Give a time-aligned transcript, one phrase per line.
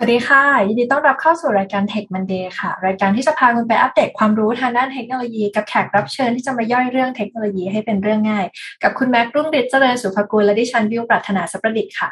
[0.00, 8.46] สวัสดีค่ะ ยินดีต้อนรับเข้าสู่รายการ Tech Monday ค่ะ รายการที่จะพาคุณไปอัปเดตความรู้ทางด้านเทคโนโลยีกับแขกรับเชิญที่จะมาย่อยเรื่องเทคโนโลยีให้เป็นเรื่องง่าย
[8.82, 12.10] กับคุณแม็กรุ่งฤทธิ์เจริญสุภกุลและดิฉันวิวปรัชนาสัประดิษฐ์ค่ะ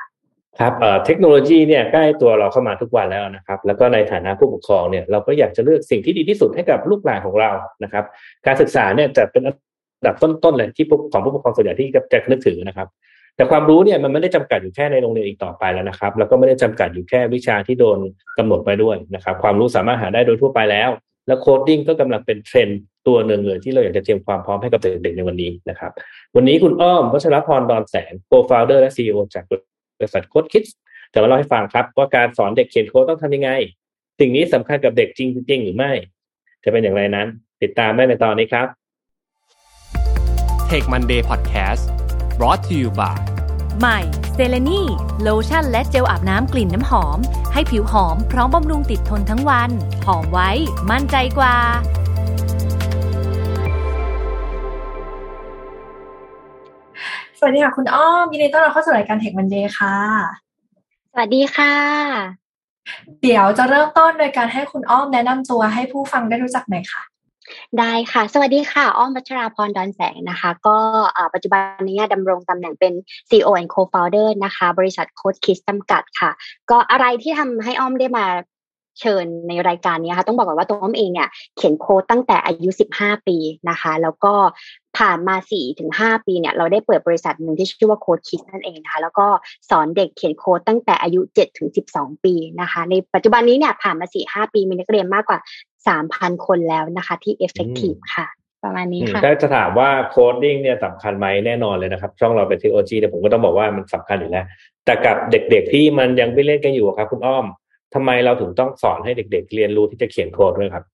[0.59, 0.73] ครับ
[1.05, 7.51] เทคโนโลยีเนี่ยใกล้ตัวเราเข้ามาทุกวันแล้วนะครับ แล้วก็ในฐานะผู้ปกครองเนี่ยเราก็อยากจะเลือกสิ่งที่ดีที่สุดให้กับลูกหลานของเรา
[7.83, 8.05] นะครับ
[8.47, 9.55] การศึกษาเนี่ยจะเป็นอัน
[10.07, 12.89] ดับต้นๆเลยที่ของผู้ปกครองส่วนใหญ่ที่จะนึกถึงนะครับ
[13.37, 17.99] แต่ความรู้เนี่ยมันไม่ได้จำกัดอยู่แค่ในโรงเรียนอีกต่อไปแล้วนะครับ แล้วก็ไม่ได้จำกัดอยู่แค่วิชาที่โดน
[18.39, 20.91] กำหนดไปด้วยนะครับ ความรู้สามารถหาได้โดยทั่วไปแล้ว
[21.27, 25.91] แล้ว coding ก็กำลังเป็นเทรนด์ตัวหนึ่งเลยที่เราอยากจะเตรียมความพร้อมให้กับเด็กๆในวันนี้นะครับ
[26.37, 29.53] วันนี้คุณอ้อมวัชราภรณ์ดอนแสง co-founder และ CEO จากบ
[30.05, 30.65] ริษัท Code Kid
[31.13, 33.51] จะมาเล่าให้ฟังครับว่าการสอนเด็กเขียนโค้ดต้องทำยังไง
[34.21, 35.93] สิ่งนี้สำคัญกับเด็กจริง ๆ หรือไม่
[36.65, 37.27] จะเป็นอย่างไรนั้น
[37.63, 38.67] ติดตามได้ในตอนนี้ครับ
[40.71, 42.06] Tech Monday Podcast
[42.39, 43.19] brought to you by
[43.81, 44.01] ใหม่
[44.35, 44.81] เซเลนี
[45.23, 47.19] โลชั่นและเจลอาบน้ำกลิ่นน้ำหอม
[47.53, 49.71] ให้ผิวหอมพร้อมบำรุงติดทนทั้งวัน
[50.07, 50.51] หอมไว้
[50.91, 51.57] มั่นใจกว่า
[57.39, 59.97] สวัสดีค่ะคุณอ้อมยินดีต้อนรับเข้าสู่รายการ Tech Monday ค่ะ
[61.13, 61.75] สวัสดีค่ะ
[63.23, 67.03] เดี๋ยวจะเริ่มต้นโดยการให้คุณอ้อมแนะนำตัวให้ผู้ฟังได้รู้จักหน่อยค่ะ
[67.79, 70.79] ได้ค่ะ สวัสดีค่ะ อ้อมวัชราพรดอนแสงนะคะ ก็
[71.35, 72.93] ปัจจุบันนี้ดำรงตำแหน่งเป็น
[73.29, 76.31] CEO and Co-founder นะคะ บริษัทโค้ดคิสจำกัดค่ะ
[76.71, 78.27] ก็อะไรที่ทำให้อ้อมได้มา
[79.01, 83.37] เชิญในรายการนี้ค่ะ ต้องบอกก่อนว่าตัวอ้อมเองเนี่ย เขียนโค้ดตั้งแต่อายุ 15 ปี
[83.71, 84.35] นะคะ แล้วก็
[84.99, 89.27] ผ่านมา4ถึง5ปีเนี่ย เราได้เปิดบริษัทหนึ่งที่ชื่อว่าโค้ดคิดนั่นเองนะคะแล้วก็
[89.71, 95.39] สอนเด็กเขียนโค้ดตั้งแต่อายุ7ถึง12 ปีนะคะ ในปัจจุบันนี้เนี่ยผ่านมา 4 5 ปีมีนักเรียนมากกว่า
[95.95, 98.27] 3,000คนแล้วนะคะ ที่ effective ค่ะ
[98.65, 104.45] ประมาณนี้ค่ะถ้าจะถามว่า coding เนี่ยสำคัญไหมแน่นอนเลยนะครับ ช่องเราเป็นเทคโนโลยีแต่ผมก็ต้องบอกว่ามันสำคัญอยู่แล้ว
[104.85, 107.47] แต่กับเด็กๆที่มันยังไม่เล่นกันอยู่ครับ คุณอ้อม
[107.95, 110.85] ทำไมเราถึงต้องสอนให้เด็ก ๆ เรียนรู้ที่จะเขียนโค้ดด้วยครับ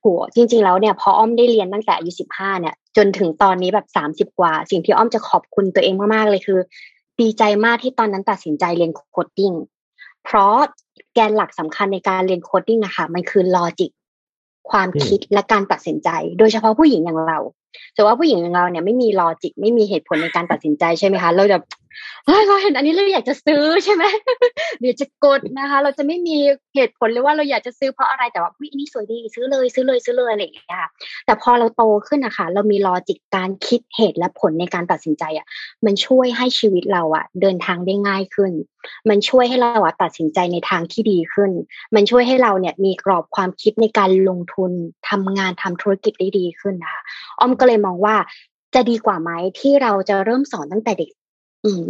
[0.00, 6.58] โหจริง ๆ แล้วเนี่ยพออ้อมได้เรียนตั้งแต่อายุสิบห้าเนี่ย จนถึงตอนนี้แบบสามสิบกว่า สิ่งที่อ้อมจะขอบคุณตัวเองมากๆเลยคือ
[7.20, 9.52] ดีใจมากที่ตอนนั้นตัดสินใจเรียน coding
[10.24, 10.56] เพราะ
[11.14, 13.90] แกนหลักสำคัญในการเรียน coding นะคะมันคือ logic
[14.70, 17.38] ความคิดและการตัดสินใจ โดยเฉพาะผู้หญิงอย่างเรา
[17.94, 21.58] แต่ว่าผู้หญิงอย่างเราเนี่ยไม่มี logic ไม่มีเหตุผลในการตัดสินใจใช่ไหมคะ เราจะ
[22.48, 24.04] เราเห็นอันนี้เราอยากจะซื้อใช่ไหม
[24.80, 26.36] เดี๋ยวจะกดนะคะ เราจะไม่มี
[26.74, 30.66] เหตุผลเลยว่าเราอยากจะซื้อเพราะอะไรแต่ว่าอันนี้สวยดีซื้อเลยซื้อเลยซื้อเลยอะไรอย่างเงี้ย
[31.26, 35.46] แต่พอเราโตขึ้นนะคะเรามี logic การคิดเหตุและผลในการตัดสินใจอะ
[35.84, 38.52] มันช่วยให้ชีวิตเราอะ เดินทางได้ง่ายขึ้น
[39.08, 41.50] มันช่วยให้เราอะตัดสินใจในทางที่ดีขึ้น
[41.94, 44.72] มันช่วยให้เราเนี่ยมีกรอบความคิดในการลงทุน
[45.08, 47.02] ทำงานทำธุรกิจได้ดีขึ้นนะคะ
[47.38, 48.16] อ้อมก็เลยมองว่า
[48.74, 49.30] จะดีกว่าไหม
[49.60, 51.10] ที่เราจะเริ่มสอนตั้งแต่เด็ก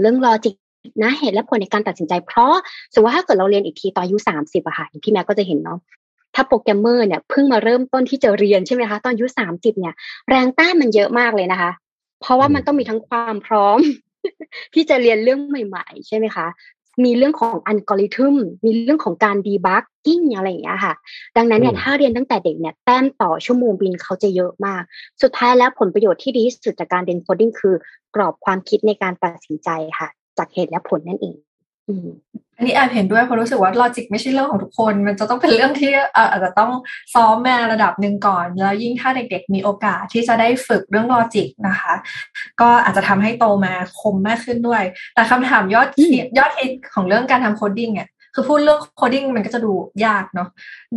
[0.00, 0.54] เรื่องลอจิก
[1.02, 2.54] นะเหตุและผลในการตัดสินใจ เพราะ
[2.94, 5.78] สมมติว่าถ้าเกิดเราเรียนอีกทีตอนอายุสามสิบอะค่ะพี่แม่ก็จะเห็นเนาะ
[6.34, 9.94] ถ้าโปรแกรมเมอร์เนี่ยเพิ่งมาเริ่มต้นที่จะเรียนใช่ไหมคะตอนอายุสามสิบเนี่ย
[10.28, 11.70] แรงต้านมันเยอะมากเลยนะคะ
[12.20, 13.78] เพราะว่ามันต้องมีทั้งความพร้อม
[14.74, 16.46] ที่จะเรียนเรื่องใหม่ ๆ ใช่ไหมคะ
[17.04, 20.94] มีเรื่องของอัลกอริทึมมีเรื่องของการ debugging อะไรอย่างเงี้ยค่ะ
[21.36, 24.82] ดังนั้นเนี่ยถ้าเรียนตั้งแต่เด็กเนี่ยแต้มต่อชั่วโมงบินเขาจะเยอะมาก
[25.22, 27.74] สุดท้ายแล้วผลประโยชน์ที่ดีที่สุดจากการเรียน coding คือ
[28.14, 29.68] กรอบความคิดในการตัดสินใจ
[29.98, 31.36] ค่ะ จากเหตุและผลนั่นเอง
[32.56, 35.90] อันนี้แอบเห็นด้วยเพราะรู้สึกว่า logic ไม่ใช่เรื่องของทุกคน มันจะต้องเป็นเรื่องที่
[36.30, 36.72] อาจจะต้อง
[37.14, 41.94] ซ้อมมาระดับหนึ่งก่อน แล้วยิ่งถ้าเด็กๆ มีโอกาสที่จะได้ฝึกเรื่อง logic นะคะ
[42.60, 44.82] ก็อาจจะทำให้โตมาคมมากขึ้นด้วย
[45.14, 45.88] แต่คำถามยอด
[46.38, 49.72] ยอดฮิตของเรื่องการทำ coding เนี่ยคือพูดเรื่อง coding มันก็จะดู
[50.06, 50.48] ยากเนาะ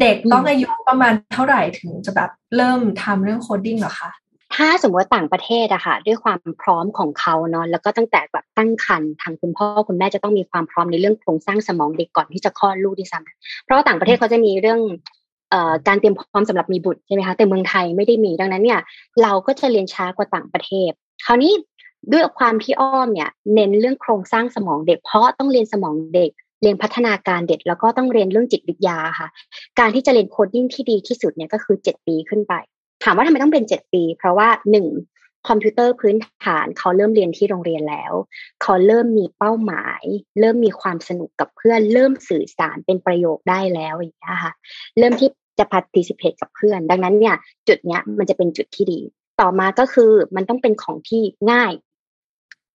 [0.02, 4.12] เด็กต้องอายุประมาณเท่าไหร่ถึงจะแบบเริ่มทำเรื่อง coding หรอคะ
[4.56, 14.80] ถ้าสมมติต่างประเทศอะค่ะด้วยความพร้อมของเขาเนาะแล้วก็ตั้งแต่แบบตั้งครรภ์ทางคุณพ่อคุณแม่จะต้องมีความพร้อมในเรื่องโครงสร้างสมองเด็กก่อนที่จะคลอดลูกด้วยซ้ำเพราะต่างประเทศเขาจะมีเรื่อง
[15.88, 18.80] การเตรียมพร้อมสำหรับมีบุตรใช่ไหมคะแต่เมืองไทยไม่ได้มีดังนั้นเนี่ย
[19.22, 20.92] เราก็จะเรียนช้ากว่าต่างประเทศ
[21.26, 21.54] คราวนี้
[22.12, 26.32] ด้วยความที่อ้อมเนี่ยเน้นเรื่องโครงสร้างสมองเด็ก เพราะต้องเรียนสมองเด็ก
[26.62, 29.28] เรียนพัฒนาการเด็กแล้วก็ต้องเรียนเรื่องจิตวิทยาค่ะ
[29.80, 32.54] การที่จะเรียน coding ที่ดีที่สุดเนี่ยก็คือเจ็ดปีขึ้นไป
[33.04, 34.88] ถามว่าทำไมต้องเป็นเจ็ดปี เพราะว่าหนึ่ง
[35.48, 36.16] คอมพิวเตอร์พื้น
[36.46, 38.14] ฐานเขาเริ่มเรียนที่โรงเรียนแล้ว
[38.62, 40.04] เขาเริ่มมีเป้าหมาย
[40.40, 44.54] เริ่มมีความสนุกกับเพื่อน เริ่มสื่อสารเป็นประโยคได้แล้วอย่างเงี้ยค่ะ
[44.98, 45.30] เริ่มที่
[45.60, 47.36] จะพัฒนีสิบเพจกับเพื่อน ดังนั้นเนี่ย
[47.68, 49.00] จุดเนี้ยมันจะเป็นจุดที่ดี
[49.42, 51.22] ต่อมาก็คือมันต้องเป็นของที่
[51.52, 51.72] ง่าย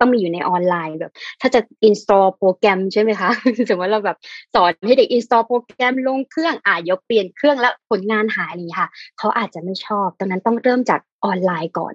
[0.01, 3.31] ต้องมีอยู่ในออนไลน์แบบ ถ้าจะ install โปรแกรมใช่ไหมคะ
[3.69, 4.19] สมมติเราแบบ
[4.55, 11.95] สอนให้เด็ก install โปรแกรมลงเครื่องอ่ายกเปลี่ยนเครื่องแล้วผลงานหายอะไรค่ะ เขาอาจจะไม่ชอบดังนั้นต้องเริ่มจากออนไลน์ก่อน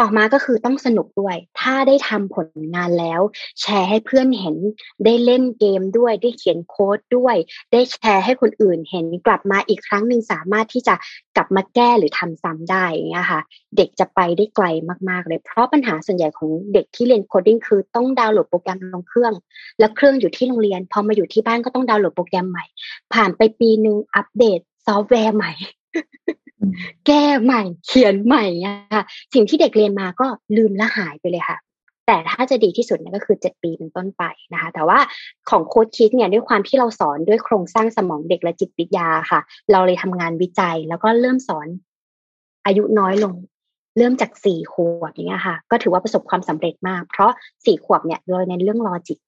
[0.00, 3.20] ต่อมาก็คือต้องสนุกด้วย ถ้าได้ทำผลงานแล้ว
[3.60, 4.56] แชร์ให้เพื่อนเห็น
[5.04, 7.36] ได้เล่นเกมด้วย ได้เขียนโค้ดด้วย
[7.72, 10.94] ได้แชร์ให้คนอื่นเห็นกลับมาอีกครั้งหนึ่งสามารถที่จะ
[11.36, 13.40] กลับมาแก้หรือทำซ้ำได้อย่างเงี้ยค่ะ
[13.76, 14.66] เด็กจะไปได้ไกล
[15.10, 19.32] มากๆเลย เพราะปัญหาส่วนใหญ่ของเด็กที่เรียน coding คือต้องดาวน์โหลดโปรแกรมลงเครื่อง
[19.78, 22.64] แล้วเครื่องอยู่ที่โรงเรียน พอมาอยู่ที่บ้านก็ต้องดาวน์โหลดโปรแกรมใหม่
[23.14, 25.52] ผ่านไปปีหนึ่งอัปเดตซอฟต์แวร์ใหม่
[27.06, 29.04] แก้ใหม่ เขียนใหม่อะ
[29.34, 30.26] สิ่งที่เด็กเรียนมาก็
[30.56, 31.58] ลืมและหายไปเลยค่ะ
[32.06, 34.22] แต่ถ้าจะดีที่สุดเนี่ยก็คือเจ็ดปีเป็นต้นไป
[34.52, 34.98] นะคะ แต่ว่า
[35.50, 39.40] ของ Code Kids เนี่ยด้วยความที่เราสอนด้วยโครงสร้างสมองเด็กและจิตวิทยาค่ะ
[39.72, 41.66] เราเลยทำงานวิจัย แล้วก็เริ่มสอน
[42.66, 43.34] อายุน้อยลง
[43.98, 47.32] เริ่มจากสี่ขวบอย่างเงี้ยค่ะ ก็ถือว่าประสบความสำเร็จมาก เพราะ
[47.64, 49.18] สี่ขวบเนี่ยโดยในเรื่อง logic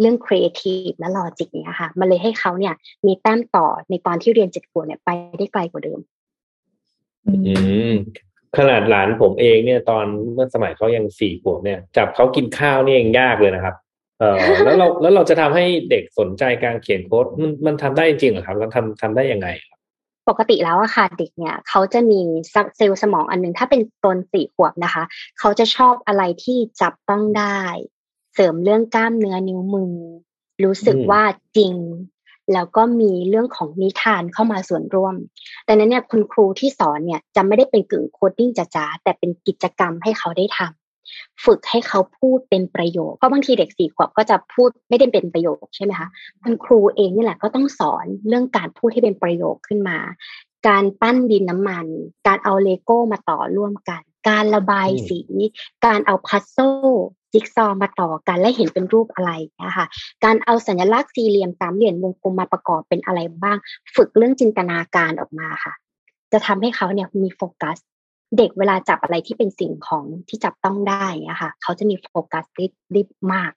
[0.00, 2.74] เรื่องครีเอทีฟและ logic เนี่ยค่ะ มันเลยให้เขาเนี่ย
[3.06, 6.00] มีแต้มต่อในตอนที่เรียนเจ็ดขวบเนี่ยไปได้ไกลกว่าเดิม
[8.58, 13.74] ขนาดหลานผมเองเนี่ยตอนเมื่อสมัยเขายังสี่ขวบเนี่ย จับเขากินข้าวนี่ยังยากเลยนะครับ
[14.20, 19.78] เออแล้วเราแล้วเราจะทำให้เด็กสนใจการเขียนโค้ดมันมันทำได้จริงเหรอครับเราทำทำได้ยังไงครับ
[20.28, 22.20] ปกติแล้วอะค่ะเด็กเนี่ยเขาจะมี
[22.76, 25.04] เซลล์สมองอันหนึ่งถ้าเป็นตนสี่ขวบนะคะ
[25.38, 27.58] เขาจะชอบอะไรที่จับต้องได้
[28.34, 29.94] เสริมเรื่องกล้ามเนื้อนิ้วมือ
[30.64, 31.22] รู้สึกว่า
[31.56, 31.74] จริง
[32.52, 35.14] แล้วก็มีเรื่องของนิทานเข้ามาส่วนร่วม
[35.66, 46.08] ดังนั้นเนี่ยคุณครูที่สอนเนี่ยจะไม่ได้เป็นกึ่ง coding จ๋าแต่เป็นกิจกรรมให้เขาได้ทำฝึกให้เขาพูดเป็นประโยค เพราะบางทีเด็กสี่ขวบก็จะพูดไม่ได้เป็นประโยคใช่ไหมคะ
[46.42, 49.98] คุณครูเองนี่แหละก็ต้องสอนเรื่องการพูดให้เป็นประโยคขึ้นมา
[50.68, 51.86] การปั้นดินน้ำมัน
[52.26, 55.20] การเอาเลโก้มาต่อร่วมกัน การระบายสี
[55.86, 56.56] การเอา puzzle
[57.32, 59.32] จิ๊กซอมาต่อกันและเห็นเป็นรูปอะไร
[59.64, 59.86] นะคะ
[60.24, 63.58] การเอาสัญลักษณ์สี่เหลี่ยมสามเหลี่ยมวงกลมมาประกอบเป็นอะไรบ้าง
[63.94, 65.74] ฝึกเรื่องจินตนาการออกมาค่ะ
[66.32, 67.76] จะทำให้เขาเนี่ยมีโฟกัส
[68.36, 73.02] เด็กเวลาจับอะไรที่เป็นสิ่งของที่จับต้องได้อะค่ะเขาจะมีโฟกัสได้ได้
[73.32, 73.52] มาก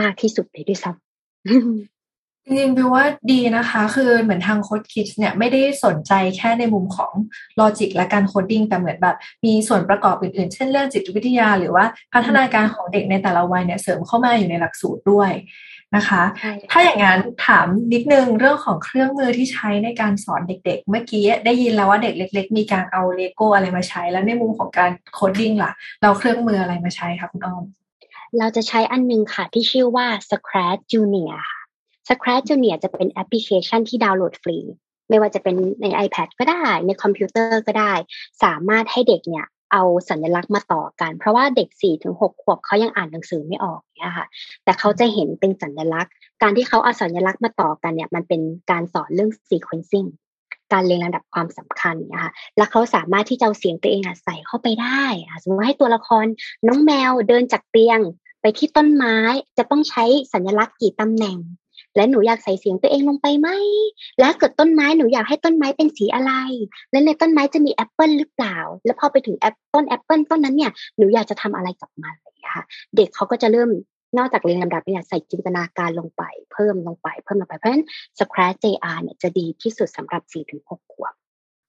[0.00, 1.91] มากที่สุดเลยด้วยซ้ำ
[2.44, 7.12] จริงๆบิวว่าดีนะคะ คือเหมือนทาง Code Kids เนี่ยไม่ได้สนใจแค่ในมุมของ
[7.60, 11.84] logic และการ coding แต่เหมือนแบบมีส่วนประกอบอื่นๆ เช่นเรื่องจิตวิทยา หรือว่า
[12.14, 15.30] พัฒนาการของเด็กในแต่ละวัยเนี่ยเสริมเข้ามาอยู่ในหลักสูตรด้วย
[15.96, 16.22] นะคะ
[16.70, 25.72] ถ้าอย่างนั้นถามนิดนึงเรื่องของเครื่องมือที่ใช้ในการสอนเด็กๆ เมื่อกี้ได้ยินแล้วว่าเด็กเล็ก ๆ มีการเอาเลโก้อะไรมาใช้ แล้วในมุมของการ coding ล่ะ
[26.02, 27.64] เราเครื่องมืออะไรมาใช้คะคุณอ้อม
[28.38, 31.61] เราจะใช้อันนึงค่ะที่ชื่อว่า Scratch Junior ค่ะ
[32.08, 34.58] Scratch Junior จะเป็นแอปพลิเคชันที่ดาวน์โหลดฟรี
[35.08, 37.92] ไม่ว่าจะเป็นใน iPad ก็ได้ ในคอมพิวเตอร์ก็ได้
[38.42, 44.26] สามารถให้เด็กเนี่ยเอาสัญลักษณ์มาต่อกัน เพราะว่าเด็ก4ี่ถึงหขวบเขายังอ่านหนังสือไม่ออกเนี่ยค่ะ
[44.64, 46.12] แต่เขาจะเห็นเป็นสัญลักษณ์
[46.42, 48.40] การที่เขาเอาสัญลักษณ์มาต่อกันเนี่ย มันเป็น
[48.70, 50.08] การสอนเรื่อง sequencing
[50.72, 55.04] การเรียงลำดับความสำคัญนะคะแล้วเขาสามารถที่จะเอาเสียงตัวเองใส่เข้าไปได้
[55.42, 56.26] สมมติให้ตัวละคร
[56.66, 58.00] น้องแมวเดินจากเตียง
[58.40, 59.16] ไปที่ต้นไม้
[59.58, 61.38] จะต้องใช้สัญลักษณ์กี่ตำแหน่ง
[61.96, 63.48] และหนูอยากใส่เสียงตัวเองลงไปไหม
[64.20, 66.32] แล้วเกิดต้นไม้หนูอยากให้ต้นไม้เป็นสีอะไร
[66.90, 68.56] และในต้นไม้จะมีแอปเปิลหรือเปล่า
[68.86, 72.64] แล้วพอไปถึงแอปต้นแอปเปิลต้นนั้นเนี่ยหนูอยากจะทำอะไรกับมันเลยค่ะ
[72.96, 73.70] เด็กเขาก็จะเริ่ม
[74.18, 76.22] นอกจากเรียนลำดับเนี่ยใส่จินตนาการลงไป
[76.52, 77.84] เพิ่มลงไปเพิ่มลงไปเพราะฉะนั้น
[78.18, 81.14] Scratch JR เนี่ยจะดีที่สุดสำหรับ4ถึง6ขวบ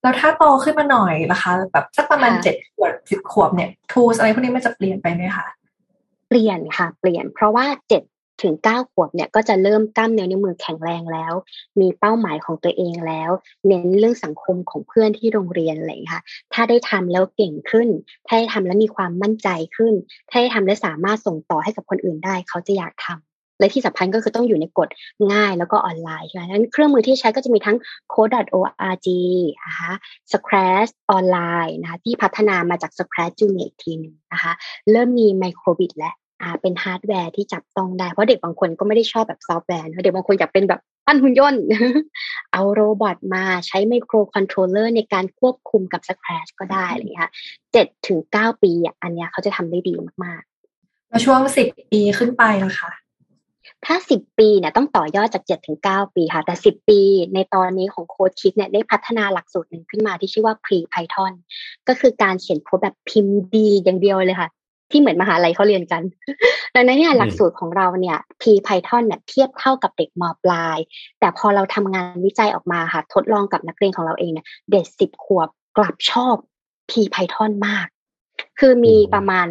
[0.02, 5.48] แล้วถ้าโตขึ้นมาหน่อยนะคะแบบสักประมาณเจ็ดขวบสิบขวบเนี่ย tools อะไรพวกนี้มันจะเปลี่ยนไปไหมคะ
[6.30, 8.04] เปลี่ยนค่ะ เปลี่ยนเพราะว่าเจ็ด
[8.42, 11.34] ถึงเก้าขวบเนี่ยก็จะเริ่มกล้ามเนื้อนิ้วมือแข็งแรงแล้ว
[11.80, 13.32] มีเป้าหมายของตัวเองแล้ว
[13.68, 16.24] เน้นเรื่องสังคมของเพื่อนที่โรงเรียนอะไรค่ะ
[16.54, 17.88] ถ้าได้ทำแล้วเก่งขึ้น
[18.28, 19.94] ถ้าได้ทำแล้วมีความมั่นใจขึ้น
[20.30, 24.90] ถ้าได้ทำแล้วสามารถส่งต่อให้กับคนอื่นได้ เขาจะอยากทำและที่สำคัญก็คือต้องอยู่ในกฎ
[25.34, 27.78] ง่ายแล้วก็ออนไลน์ใช่ไหมนั้นเครื่องมือที่ใช้ก็จะมีทั้ง
[28.14, 29.08] code.org
[29.66, 29.92] นะคะ
[30.32, 34.52] Scratch ออนไลน์นะคะที่พัฒนามาจาก Scratch Junior ทีนึงนะคะ
[34.92, 41.64] เริ่มมี micro:bit และาเป็นฮาร์ดแวร์ที่จับต้องได้ เพราะเด็กบางคนก็ไม่ได้ชอบแบบซอฟต์แวร์เด็กบางคนอยากเป็นแบบปั้นหุ่นยนต์
[42.52, 47.32] เอา robot มาใช้ไมโครคอนโทรลเลอร์ในการควบคุมกับ Scratch ก็ได้เลยค่ะ
[47.74, 52.92] เจ็ดถึงเก้าปีอะอันเนี้ยเขาจะทำได้ดีมากๆมาช่วงสิบปีขึ้นไปนะคะ
[53.86, 57.00] ถ้าสิบปีเนี่ยต้องต่อยอดจากเจ็ดถึงเก้าปีค่ะ แต่สิบปี
[57.34, 61.34] ในตอนนี้ของโค้ดคิดเนี่ยได้พัฒนาหลักสูตรหนึ่งขึ้นมาที่ชื่อว่า pre Python
[61.88, 64.50] ก็คือการเขียนโค้ดแบบพิมพ์ดีอย่างเดียวเลยค่ะ
[64.94, 66.02] ที่เหมือนมหาลัยเขาเรียนกัน
[66.76, 70.78] ดังนั้นเนี่ยหลักสูตรของเราเนี่ย P Python เนี่ยเทียบเท่ากับเด็กมปลาย
[71.20, 76.36] แต่พอเราทำงานวิจัยออกมาค่ะทดลองกับนักเรียนของเราเองเนี่ยเด็กสิบขวบกลับชอบ
[76.90, 77.88] P Python มาก
[78.60, 79.48] คือมีประมาณ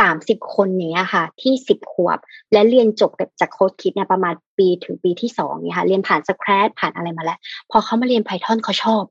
[0.00, 2.18] สามสิบคนเนี้ยค่ะ ที่สิบขวบ
[2.52, 7.38] และเรียนจบจากโค้ดคิดเนี่ยประมาณปีถึงปีที่สองเนี่ยค่ะเรียนผ่านสครัชผ่านอะไรมาแล้ว
[7.70, 9.02] พอเขามาเรียน Python เขาชอบ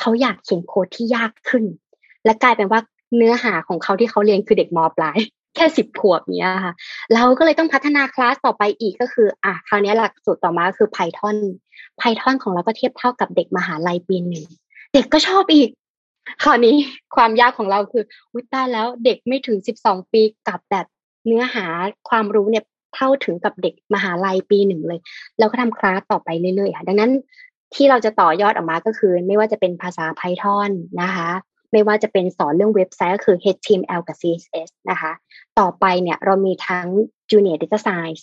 [0.00, 1.64] เขาอยากเขียนโค้ดที่ยากขึ้น
[2.24, 2.80] และกลายเป็นว่า
[3.16, 5.18] เนื้อหาของเขาที่เขาเรียนคือเด็กมปลาย
[5.56, 6.74] แค่สิบขวบเนี้ยค่ะ
[7.14, 11.36] เราก็เลยต้องพัฒนาคลาสต่อไปอีกก็คือ อะคราวนี้หลักสูตรต่อมาคือ Python
[12.00, 14.44] Python ของเราก็เทียบเท่ากับเด็กมหาลัยปีหนึ่ง
[14.94, 15.68] เด็กก็ชอบอีก
[16.42, 16.74] คราวนี้
[17.16, 18.04] ความยากของเราคือ
[18.34, 20.86] วิต้าแล้วเด็กไม่ถึงสิบสองปีกับแบบ
[21.26, 21.66] เนื้อหา
[22.08, 25.00] ความรู้เนี่ยเท่าถึงกับเด็กมหาลัยปีหนึ่งเลย
[25.38, 27.12] เราก็ทำคลาสต่อไปเรื่อยๆค่ะดังนั้น
[27.74, 30.70] ที่เราจะต่อยอดออกมาก็คือ ไม่ว่าจะเป็นภาษา Python
[31.02, 31.30] นะคะ
[31.76, 35.12] ไม่ว่าจะเป็นสอนเรื่องเว็บไซต์ก็คือ HTML กับ CSS นะคะ
[35.58, 36.86] ต่อไปเนี่ยเรามีทั้ง
[37.30, 38.22] Junior Data Science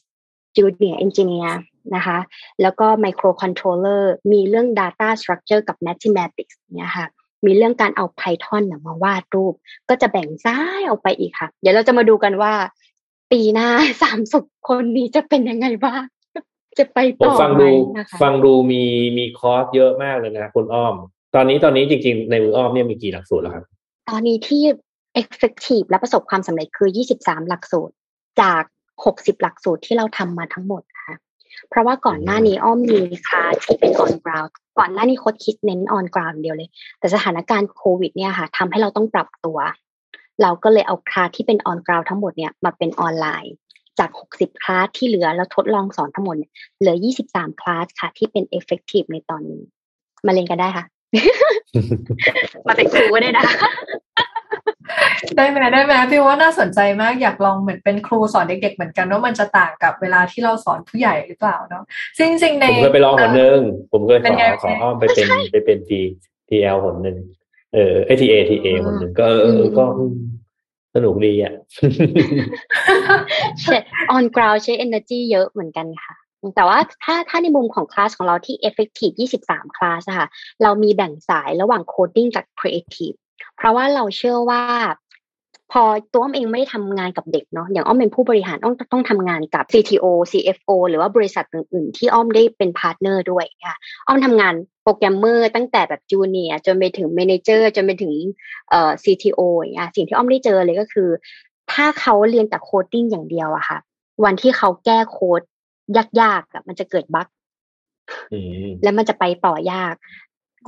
[0.58, 1.54] Junior Engineer
[1.96, 2.18] นะคะ
[2.62, 7.08] แล้วก็ Microcontroller มีเรื่อง Data Structure กับ Mathematics เนี่ยค่ะ
[7.46, 9.54] มีเรื่องการเอา Python มาวาดรูป
[9.90, 12.54] ก็จะแบ่งซ้ายออกไปอีกค่ะ เดี๋ยวเราจะมาดูกันว่า
[13.32, 13.68] ปีหน้า
[14.04, 16.04] สามสิบคนนี้จะเป็นยังไงบ้าง
[16.80, 17.64] จะไปต่อไหม
[17.98, 18.84] นะคะฟังดูมี
[19.18, 20.96] มีคอร์สเยอะมากเลยนะคุณอ้อม
[21.36, 23.66] ตอนนี้ตอนนี้จริงๆ ในมืออ้อมเนี่ยมีกี่หลักสูตรแล้วครับ
[24.10, 24.64] ตอนนี้ที่
[25.22, 27.94] effective และประสบความสำเร็จคือ 23 หลักสูตร
[28.42, 28.64] จาก
[29.04, 31.16] 60 หลักสูตรที่เราทำมาทั้งหมดค่ะ
[31.70, 39.58] เพราะว่าก่อนหน้านี้อ้อมมีคลาสที่เป็น on ground ก่อนหน้านี้โค้ดคิดเน้น on ground เดียวเลย แต่สถานการณ์โควิดเนี่ยค่ะทำให้เราต้องปรับตัว
[40.42, 43.54] เราก็เลยเอาคลาสที่เป็น on ground ทั้งหมดเนี่ยมาเป็นออนไลน์
[44.00, 46.96] จาก 60 คลาสที่เหลือแล้วทดลองสอนทั้งหมดเนี่ยเหลือ
[47.28, 49.62] 23 คลาสค่ะ ที่เป็น effective ในตอนนี้
[50.26, 50.86] มาเรียนกันได้ค่ะ
[52.68, 53.46] มาเป็นครูก็ได้นะ
[55.38, 61.84] ได้ไหมได้ไหมพี่ว่าน่าสนใจมากอยากลองเหมือนเป็นครูสอนเด็ก ๆ เหมือนกันว่ามันจะต่างกับเวลาที่เราสอนผู้ใหญ่หรือเปล่าเนาะ
[62.18, 63.60] ซึ่งจริงๆในผมเคยไปลองหนนึง
[63.92, 66.00] ผมเคยเป็ขนอไงขออ้อมไปเป็นไปเป็นที
[66.50, 67.18] ทีเอลหนหนึ่ง
[67.74, 70.16] เออไอทีเอทีเอหนหนึ่งก็เออเออเออก็อืม
[70.96, 71.54] สนุกดีอะ
[73.62, 73.78] ใช่
[74.16, 76.16] on ground ใช้ energy เยอะเหมือนกันค่ะ
[76.56, 80.28] แต่ว่าถ้าถ้าในมุมของคลาสของเราที่ effective 23 คลาสอะค่ะ
[80.64, 83.18] เรามีแบ่งสายระหว่าง coding กับ creative
[83.58, 84.62] เพราะว่าเราเชื่อว่า
[85.72, 85.84] พอ
[86.14, 98.14] ตัวอ้อมเองไม่ได้ทำงานกับเด็กเนาะอย่างอ้อมเป็นผู้บริหารอ้อมต้องทำงานกับ CTO CFO หรือว่าบริษัทอื่นๆ ที่อ้อมได้เป็น partner ด้วยค่ะอ้อมทำงานโปรแกรมเมอร์ตั้งแต่แบบ junior จนไปถึง manager จนไปถึง
[98.70, 101.10] เอ่อ CTO อย่างเงี้ยสิ่งที่อ้อมได้เจอเลยก็คือ
[101.72, 103.78] ถ้าเขาเรียนแต่ coding อย่างเดียวอะค่ะ
[104.26, 105.42] วันที่เขาแก้โค้ด
[106.22, 107.28] ยากๆอะมันจะเกิด bug
[108.34, 109.96] อืมแล้วมันจะไปต่อยาก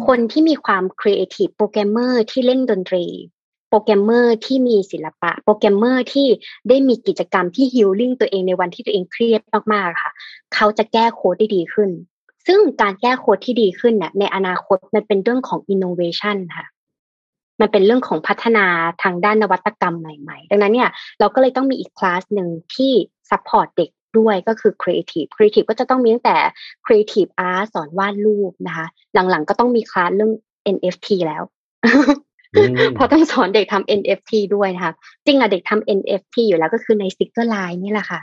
[0.07, 3.05] คนที่มีความ creative programmer ที่เล่นดนตรี
[3.69, 6.27] โปรแกรมเมอร์ที่มีศิลปะ โปรแกรมเมอร์ที่
[6.69, 9.41] ได้มีกิจกรรมที่ฮิลลิ่งตัวเองในวันที่ตัวเองเครียด
[9.73, 10.11] มากๆค่ะ
[10.53, 11.89] เขาจะแก้โค้ดได้ดีขึ้น
[12.47, 16.65] ซึ่งการแก้โค้ดที่ดีขึ้นเนี่ยในอนาคตมันเป็นเรื่องของ innovation ค่ะ
[17.61, 18.65] มันเป็นเรื่องของพัฒนา
[19.03, 22.91] ทางด้านนวัตกรรมใหม่ ๆ ดังนั้นเนี่ยเราก็เลยต้องมีอีกคลาสหนึ่งที่
[23.29, 26.37] support เด็ก ด้วยก็คือ creative creative ก็จะต้องมีตั้งแต่
[26.85, 30.31] creative art สอนวาดรูปนะคะ หลังๆก็ต้องมีคลาสเรื่อง
[30.75, 31.43] NFT แล้ว
[32.55, 34.93] อืมเพราะต้องสอนเด็กทำ NFT ด้วยนะคะ
[35.25, 38.21] จริงอะเด็กทำ NFT อยู่แล้วก็คือใน sticker line นี่แหละค่ะ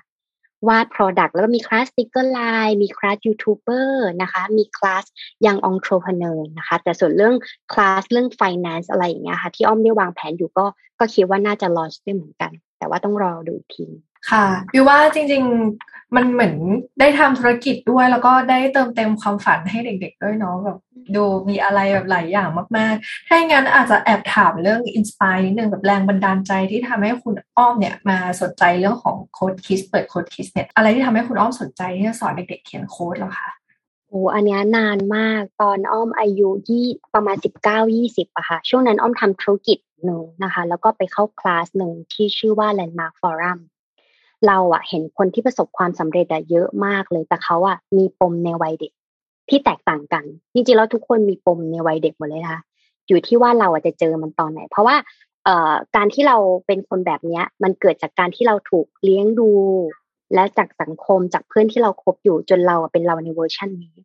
[0.68, 3.90] วาด product แล้วก็มีคลาส sticker line มีคลาส YouTuber
[4.22, 5.04] นะคะ มีคลาส
[5.46, 7.34] ยัง entrepreneur นะคะ แต่ส่วนเรื่อง
[7.72, 10.64] คลาสเรื่อง finance อะไรอย่างเงี้ยค่ะ ที่อ้อมได้วางแผนอยู่ก็
[10.98, 13.86] ก็คิดว่าน่าจะ launch ได้เหมือนกัน แต่ว่าต้องรอดูอีกที
[14.30, 15.42] ค่ะพี่ว่าจริง
[15.78, 16.54] ๆ มันเหมือน
[17.00, 20.78] ได้ทำธุรกิจด้วย แล้วก็ได้เติมเต็มความฝันให้เด็ก ๆ ด้วยเนาะแบบ
[21.16, 33.50] ดูมีอะไรแบบหลายอย่างมากๆ ถ้าอย่างนั้นอาจจะแอบถามเรื่อง inspire นิดนึงแบบแรงบันดาลใจที่ทำให้คุณอ้อมเนี่ยมาสนใจเรื่องของ Code Kids เปิด Code Kids เนี่ยอะไรที่ทำให้คุณอ้อมสนใจที่จะสอนเด็ก ๆ เขียนโค้ดเหรอคะ
[34.08, 43.58] โอ้อันเนี้ยนานมากตอนอ้อมอายุยี่ประมาณสิบเก้ายี่สิบอะค่ะช่วงนั้นอ้อมทำธุรกิจหนึ่งนะคะ แล้วก็ไปเข้าคลาสหนึ่งที่ชื่อว่า Landmark Forum
[44.46, 48.92] เราอะเห็นคนที่ประสบความสำเร็จอะเยอะมากเลย แต่เขาอะมีปมในวัยเด็ก
[49.48, 52.62] ที่แตกต่างกันจริงๆแล้วทุกคนมีปมในวัยเด็กหมดเลยนะคะ
[53.08, 54.96] อยู่ที่ว่าเราอะจะเจอมันตอนไหน เพราะว่า
[55.44, 59.50] เอ่อการที่เราเป็นคนแบบเนี้ย มันเกิดจากการที่เราถูกเลี้ยงดู
[60.34, 63.96] และจากสังคมจากเพื่อนที่เราคบอยู่จนเราอะเป็นเราในเวอร์ชันนี้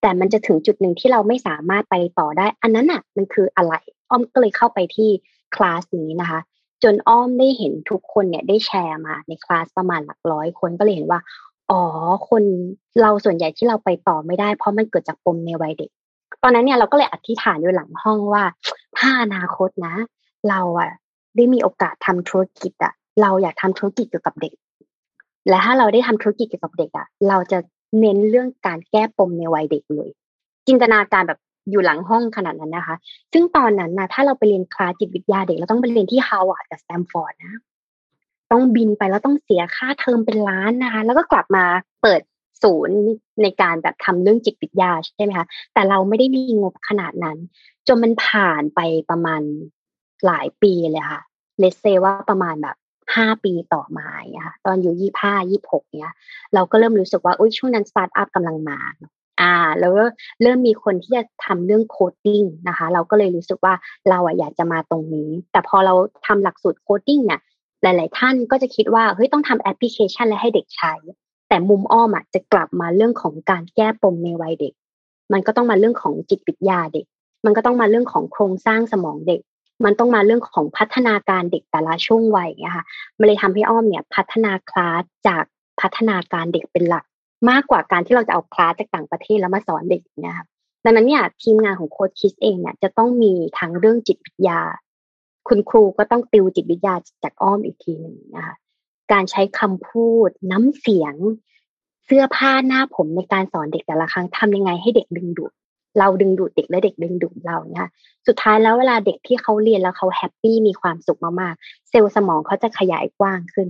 [0.00, 3.74] แต่มันจะถึงจุดหนึ่งที่เราไม่สามารถไปต่อได้ อันนั้นอะ มันคืออะไร
[4.10, 5.10] อ้อมก็เลยเข้าไปที่
[5.54, 6.40] คลาสนี้นะคะ
[6.82, 11.20] จนอ้อมได้เห็นทุกคนเนี่ยได้แชร์มาในคลาสประมาณหลักร้อยคนก็เลยเห็นว่า
[11.70, 11.82] อ๋อ
[12.28, 12.42] คน
[13.00, 15.90] เราส่วนใหญ่ที่เราไปต่อไม่ได้ เพราะมันเกิดจากปมในวัยเด็ก
[16.42, 18.44] ตอนนั้นเนี่ยเราก็เลยอธิษฐานอยู่หลังห้องว่า
[18.98, 19.94] ถ้าอนาคตนะ
[20.48, 20.90] เราอะ
[21.36, 22.92] ได้มีโอกาสทำธุรกิจอะ
[23.22, 24.54] เราอยากทำธุรกิจเกี่ยวกับเด็ก
[25.48, 27.58] และถ้าเราได้ทำธุรกิจเกี่ยวกับเด็กอะเราจะ
[28.00, 30.10] เน้นเรื่องการแก้ปมในวัยเด็กเลย
[30.66, 32.96] จินตนาการแบบ อยู่หลังห้องขนาดนั้นนะคะ
[33.32, 37.54] ซึ่งตอนนั้นนะถ้าเราไปเรียนคลาสจิตวิทยาเด็กเราต้องไปเรียนที่ฮาวาดกับสแตมฟอร์ดนะ
[38.50, 41.64] ต้องบินไปแล้วต้องเสียค่าเทอมเป็นล้านนะคะ แล้วก็กลับมา
[42.02, 42.20] เปิด
[42.62, 42.98] ศูนย์
[43.42, 47.38] ในการแบบทำเรื่องจิตวิทยาใช่ไหมคะแต่เราไม่ได้มีงบขนาดนั้น
[47.88, 49.42] จนมันผ่านไปประมาณ
[50.26, 51.20] หลายปีเลยค่ะ
[51.58, 52.76] let's say ว่าประมาณแบบ
[53.16, 54.08] ห้าปีต่อมา
[54.46, 56.14] ค่ะตอนอยู่ยี่ห้ายี่หกเนี่ย
[56.54, 58.78] เราก็เริ่มรู้สึกว่าอุ้ยช่วงนั้นสตาร์ทอัพกำลังมา
[59.40, 60.04] อ่าแล้วก็
[60.42, 63.74] เริ่มมีคนที่จะทำเรื่อง coding นะคะ เราก็เลยรู้สึกว่า
[64.08, 65.94] เราอะอยากจะมาตรงนี้ แต่พอเรา
[66.26, 67.40] ทำหลักสูตร coding เนี่ย
[67.82, 70.92] หลาย ๆ ท่านก็จะคิดว่าเฮ้ยต้องทำแอปพลิเคชันและให้เด็กใช้
[71.48, 74.72] แต่มุมอ้อมอะจะกลับมาเรื่องของการแก้ปมในวัยเด็ก
[75.32, 77.06] มันก็ต้องมาเรื่องของจิตวิทยาเด็ก
[77.44, 79.40] มันก็ต้องมาเรื่องของโครงสร้างสมองเด็ก
[79.84, 82.84] มันต้องมาเรื่องของพัฒนาการเด็กแต่ละช่วงวัยนะคะ
[83.18, 85.44] มันเลยทำให้อ้อมเนี่ยพัฒนาคลาสจาก
[85.80, 87.04] พัฒนาการเด็กเป็นหลัก
[87.50, 90.44] มากกว่าการที่เราจะเอาคลาสจากต่างประเทศแล้วมาสอนเด็กนะคะ
[90.84, 94.60] ดังนั้นเนี่ยทีมงานของ Code Kids เองเนี่ยจะต้องมีทั้งเรื่องจิตวิทยา
[95.48, 98.54] คุณครูก็ต้องติวจิตวิทยาจากอ้อมอีกทีหนึ่งนะคะ
[99.12, 101.14] การใช้คำพูด น้ำเสียง
[102.04, 105.52] เสื้อผ้าหน้าผมในการสอนเด็กแต่ละครั้งทำยังไงให้เด็กดึงดูด
[105.98, 107.88] เราดึงดูดเด็กและเด็กดึงดูดเราเนี่ย
[108.26, 113.68] สุดท้ายแล้วเวลาเด็กที่เขาเรียนแล้วเขา happy มีความสุขมากๆ เซลล์สมองเขาจะขยายกว้างขึ้น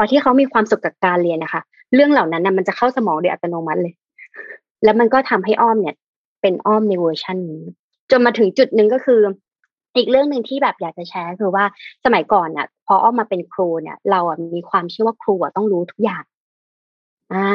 [0.00, 1.62] อที่เขามีความสุขกับการเรียนนะคะ
[1.94, 3.94] เรื่องเหล่านั้นนะมันจะเข้าสมองโดยอัตโนมัติเลย
[4.84, 5.94] แล้วมันก็ทำให้อ้อมเนี่ย
[6.42, 7.62] เป็นอ้อมในเวอร์ชันนี้
[8.10, 9.20] จนมาถึงจุดหนึ่งก็คือ
[9.96, 11.64] อีกเรื่องหนึ่งที่แบบอยากจะแชร์คือว่า
[12.04, 16.22] สมัยก่อนอะ พออ้อกมาเป็นครูเนี่ย เราอะมีความเชื่อว่าครูอะต้องรู้ทุกอย่าง
[17.32, 17.48] อ่า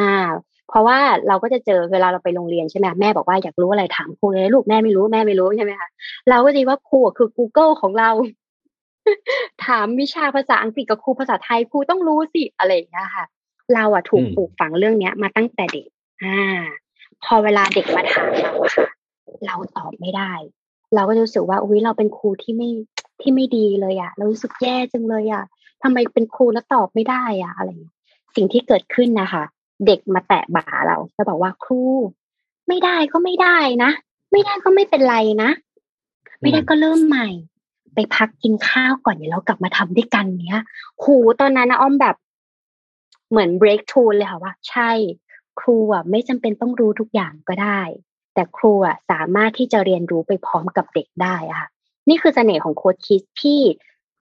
[0.69, 0.97] เพราะว่า
[1.27, 5.89] เราก็จะเจอเวลาเราไปโรงเรียนใช่ไหมแม่บอกว่าอยากรู้อะไรถามครูเลยลูกแม่ไม่รู้แม่ไม่รู้ใช่ไหมคะ
[6.29, 8.09] เราก็จะว่าครูคือ Google ของเรา
[9.65, 13.25] ถามวิชาภาษาอังกฤษกับครูภาษาไทยครูต้องรู้สิอะไรอย่างเงี้ยค่ะ
[13.73, 15.87] เราอะถูกปลูกฝังเรื่องเนี้ย มาตั้งแต่เด็ก
[16.23, 16.39] อ่า
[17.23, 18.87] พอเวลาเด็กมาถามเราค่ะ
[19.45, 20.31] เราตอบไม่ได้
[20.95, 22.69] เราก็รู้สึกว่าอุ้ยเราเป็นครูที่ไม่
[23.21, 25.43] ที่ไม่ดีเลยอะเรารู้สึกแย่จังเลยอะ
[25.83, 27.69] ทำไมเป็นครูแล้วตอบไม่ได้อะอะไร
[28.35, 29.43] สิ่งที่เกิดขึ้นนะคะ
[29.87, 31.81] เด็กมาแตะบ่าเราแล้วบอกว่าครู
[32.67, 33.91] ไม่ได้ก็ไม่ได้นะ
[34.31, 35.49] ไม่ได้ก็ไม่เป็นไรนะ
[36.41, 37.27] ไม่ได้ก็เริ่มใหม่
[37.95, 40.63] ไปพักกินข้าวก่อนเดี๋ยวเรากลับมาทำด้วยกันเนี้ย
[41.03, 42.15] ครูตอนนั้นนะอ้อมแบบ
[43.29, 44.91] เหมือน break through เลยค่ะว่า ใช่
[45.59, 47.81] ครูอะไม่จำเป็นต้องรู้ทุกอย่างก็ได้
[48.33, 51.67] แต่ครูอะสามารถที่จะเรียนรู้ไปพร้อมกับเด็กได้อะค่ะ
[52.09, 53.59] นี่คือเสน่ห์ของโค้ชคิดที่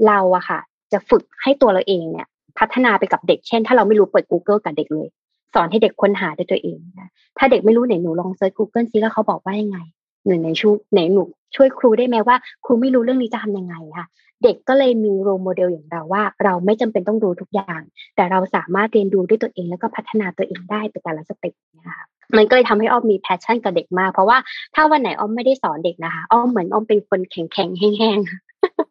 [0.07, 0.61] เราอะค่ะ
[0.93, 2.27] จะฝึกให้ตัวเราเองเนี่ย
[2.59, 5.09] พัฒนาไปกับเด็ก เช่น ถ้าเราไม่รู้เปิด Google กับเด็กเลย
[5.55, 9.79] สอนให้เด็กค้นหาด้วยตัวเองนะถ้าเด็กไม่รู้ไหนหนูลอง search Google ซิแล้วเขาบอกว่ายังไง
[10.27, 11.23] หนึ่งในชูไหนหนู
[11.57, 14.07] ช่วยครูได้ไหมว่า ครูไม่รู้เรื่องนี้จะทำยังไงค่ะ
[14.43, 17.81] เด็กก็เลยมี role model อย่างเราว่า เราไม่จำเป็นต้องรู้ทุกอย่าง
[18.17, 22.07] แต่เราสามารถเรียนรู้ด้วยตัวเองแล้วก็พัฒนาตัวเองได้ไปแต่ละ step นะคะ
[22.37, 24.39] มันก็เลยทำให้อ้อมมี passion กับเด็กมาก เพราะว่า
[24.75, 28.19] ถ้าวันไหนอ้อมไม่ได้สอนเด็กนะคะอ้อมเหมือนอ้อมเป็นคนแข็งแข็งแห้ง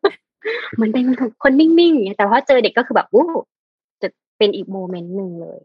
[0.04, 1.06] ๆมันเป็น
[1.44, 3.28] คนนิ่งๆแต่ว่าเจอเด็กก็คือแบบอู้
[4.02, 5.60] จะเป็นอีก moment หนึ่งเลย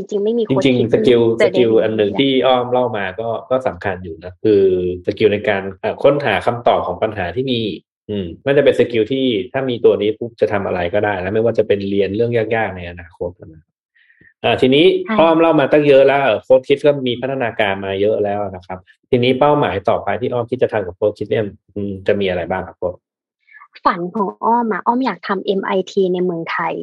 [0.00, 4.62] จริง ๆ ไม่มีจริงๆ skill skill อันหนึ่งที่อ้อมเล่ามาก็ก็สำคัญอยู่นะคือ
[5.06, 5.62] skill ในการ
[6.02, 7.60] ค้นหาคำตอบของปัญหาที่มี
[8.10, 13.62] อืมมันจะเป็น skill ที่ถ้ามีตัวนี้ปุ๊บจะทำอะไรก็ได้ แล้วไม่ว่าจะเป็นเรียนเรื่องยากๆในอนาคตนะ
[14.44, 14.84] อ่าทีนี้
[15.20, 18.78] อ้อมเล่ามาตั้งเยอะแล้วโค้ดคิดก็มีพัฒนาการมาเยอะแล้วนะครับ
[19.10, 21.44] ทีนี้เป้าหมายต่อไปที่อ้อมคิดจะทำกับโค้ดคิดเนี่ย
[22.06, 22.94] จะมีอะไรบ้างครับโค้ช
[23.84, 26.74] ฝันของอ้อมอะอ้อมอยากทำ MIT ในเมืองไทย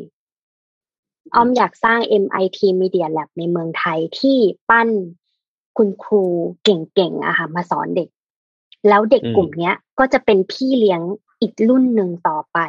[1.36, 4.38] อ้อมอยากสร้าง MIT Media Lab ในเมืองไทยที่
[4.70, 4.90] ปั้น
[5.78, 6.24] คุณครู
[6.64, 8.10] เก่งๆอะค่ะมาสอนเด็ก
[8.90, 11.02] แล้วเด็กกลุ่มเนี้ย ก็จะเป็นพี่เลี้ยง
[11.42, 12.60] อีกรุ่นหนึ่งต่อไป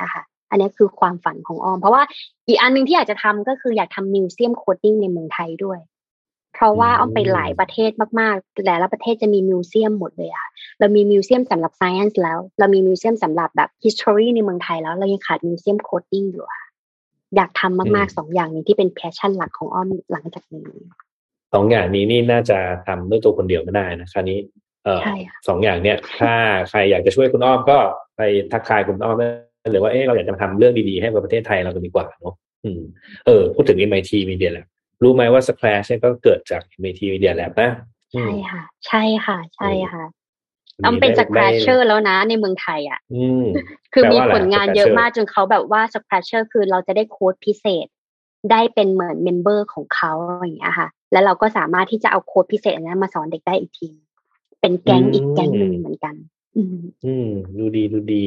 [0.00, 2.02] อะค่ะอันนี้คือความฝันของอ้อม เพราะว่า
[2.48, 5.80] อีกอันนึงที่อยากจะทำก็คืออยากทำ museum coding ในเมืองไทยด้วย
[6.54, 10.46] เพราะว่าอ้อมไปหลายประเทศมากๆ แต่ละประเทศจะมี museum หมดเลยอะ
[10.78, 16.65] เรามีมิวเซียมสำหรับ science แล้ว เรามี museum สำหรับแบบ history ในเมืองไทยแล้วเรายังขาด museum coding อยู่อะ
[17.36, 20.66] อยากทำมากๆสองอย่างนี้ที่เป็น passion หลักของอ้อมหลังจากนี้
[21.54, 24.38] สองอย่างนี้นี่น่าจะทำด้วยตัวคนเดียวไม่ได้นะคราวนี้
[24.84, 25.00] เออ
[25.48, 26.34] สองอย่างเนี้ยถ้า
[26.70, 27.78] ใครอยากจะช่วยคุณอ้อมก็
[28.16, 28.20] ไป
[28.52, 29.16] ทักทายคุณอ้อม
[29.72, 32.34] หรือว่าเออเราอยากจะมาทำเรื่องดีๆให้กับประเทศไทยเรากันดีกว่าเนาะ
[32.64, 32.80] อืม
[33.26, 34.66] เออพูดถึง MIT Media Lab
[35.02, 37.70] รู้ไหมว่า Scratch เนี่ยก็เกิดจาก MIT Media Lab นะ
[38.12, 40.04] ใช่ค่ะ ใช่ค่ะ ใช่ค่ะ
[40.84, 43.00] ต้องเป็น Scratcherแล้วนะในเมืองไทยอะ
[43.94, 47.86] คือมีผลงานเยอะมากจนเขาแบบว่า Scratcher คือเราจะได้โค้ดพิเศษ
[48.50, 53.88] ได้เป็นเหมือน member ของเขาอย่างเงี้ยค่ะ แล้วเราก็สามารถที่จะเอาโค้ดพิเศษนั้นมาสอนเด็กได้อีกที
[54.60, 56.14] เป็นแก๊งอีกแก๊งหนึ่งเหมือนกัน
[56.56, 58.24] อืมอืมดูดีดูดี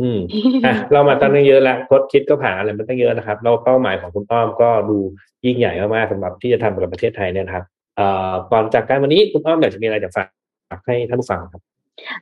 [0.00, 0.18] อืม
[0.64, 4.98] อะเรามาตั้งเยอะแล้วโค้ดคิดก็ผ่านอะไรมาตั้งเยอะนะครับเราเป้าหมายของคุณอ้อมก็ดู
[5.44, 7.64] ยิ่งใหญ่มากๆสำหรับที่จะทำกับประเทศไทยเนี่ยครับ
[7.96, 10.28] เอ่อก่อนจากการวันนี้คุณอ้อมอยากจะมีอะไรจะฝาก
[10.84, 11.62] ให้ท่านผู้ฟังครับ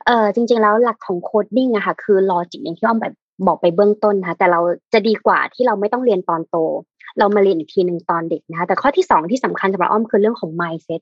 [0.05, 3.13] เออจริง ๆ แล้วหลักของ coding อะค่ะคือ logic อย่างที่อ้อมแบบ
[3.47, 4.61] บอกไปเบื้องต้นค่ะแต่เรา
[4.93, 6.57] จะดีกว่าที่เราไม่ต้องเรียนตอนโต
[7.19, 11.01] เรามาเรียนอีกทีหนึ่งตอนเด็กนะคะแต่ข้อที่สองที่สำคัญสำหรับอ้อมคือเรื่องของ mindset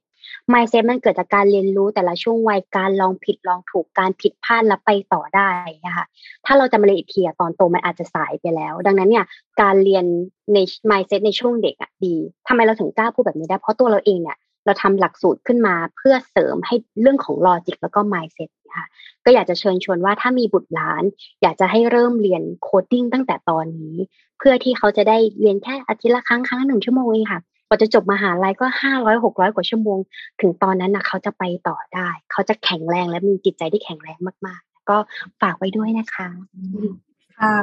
[0.53, 5.49] mindset มันเกิดจากการเรียนรู้แต่ละช่วงวัยการลองผิดลองถูกการผิดพลาดแล้วไปต่อได้
[5.85, 6.05] นะคะ
[6.45, 9.25] ถ้าเราจะมาเรียนอีกทีตอนโตมันอาจจะสายไปแล้ว ดังนั้นเนี่ย
[9.61, 10.05] การเรียน
[10.53, 10.57] ใน
[10.89, 12.15] mindset ในช่วงเด็กอะดี
[12.47, 18.85] ทำไมเราถึงกล้าพูดแบบนี้ได้ เพราะตัวเราเองเนี่ย เราทำหลักสูตรขึ้นมาเพื่อเสริมให้เรื่องของ logic แล้วก็ mindset ค่ะ
[19.25, 21.03] ก็อยากจะเชิญชวนว่าถ้ามีบุตรหลาน
[21.41, 23.95] อยากจะให้เริ่มเรียน coding ตั้งแต่ตอนนี้
[24.39, 29.99] เพื่อที่เขาจะได้เรียนแค่อาทิตย์ละครั้งครั้งหนึ่งชั่วโมงเองค่ะพอจะจบมหาลัยก็ห้าร้อยหกร้อยกว่าชั่วโมง
[30.41, 34.97] ถึงตอนนั้นนะเขาจะไปต่อได้ เขาจะแข็งแรงและมีจิตใจที่แข็งแรงมากๆ ก็
[35.41, 36.27] ฝากไว้ด้วยนะคะ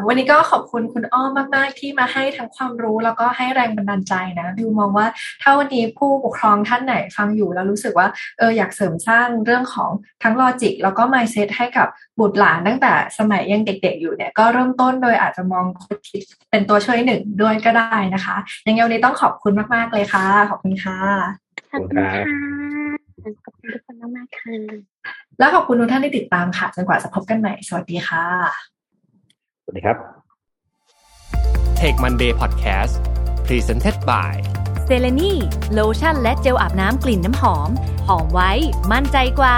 [0.07, 5.07] วันนี้ก็ขอบคุณคุณอ้อมมาก ๆ ที่มาให้ทั้งความรู้แล้วก็ให้แรงบันดาลใจนะดิวมองว่า
[5.43, 9.91] ถ้าวันนี้ผู้ปกครองท่านไหนฟังอยู่แล้วรู้สึกว่าเอออยากเสริมสร้างเรื่องของ
[10.23, 11.89] ทั้งลอจิกแล้วก็มายเซตให้กับ
[12.19, 15.65] บุตรหลานตั้งแต่สมัยยังเด็ก ๆ อยู่เนี่ยก็เริ่มต้นโดยอาจจะมอง
[16.51, 18.37] เป็นตัวช่วยหนึ่งด้วยก็ได้นะคะ
[18.67, 20.99] ยังไงวันนี้ต้องขอบคุณมาก ๆ เลยค่ะ ขอบคุณค่ะ
[21.73, 22.23] ขอบคุณค่ะ
[23.45, 24.57] ขอบคุณทุกคนมากๆค่ะ
[25.39, 28.78] และขอบคุณทุกท่านที่ติดตามค่ะจนกว่าจะพบกันใหม่สวัสดีค่ะ
[29.69, 29.99] วัสดีครับ
[31.81, 32.95] Take Monday Podcast
[33.47, 34.35] Presented by
[34.85, 35.33] เซเลนี
[35.73, 37.71] โลชั่นและเจลอาบน้ำกลิ่นน้ำหอม
[38.09, 38.51] หอมไว้
[38.93, 39.57] มั่นใจกว่า